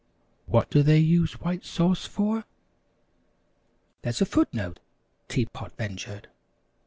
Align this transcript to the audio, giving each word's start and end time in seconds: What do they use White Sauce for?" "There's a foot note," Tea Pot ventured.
What 0.47 0.71
do 0.71 0.81
they 0.81 0.97
use 0.97 1.39
White 1.41 1.63
Sauce 1.63 2.07
for?" 2.07 2.45
"There's 4.01 4.19
a 4.19 4.25
foot 4.25 4.51
note," 4.51 4.79
Tea 5.27 5.45
Pot 5.45 5.77
ventured. 5.77 6.27